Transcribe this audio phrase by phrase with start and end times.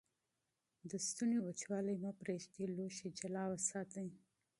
[0.89, 2.65] د ستوني وچوالی مه پرېږدئ.
[2.75, 4.07] لوښي جلا وساتئ.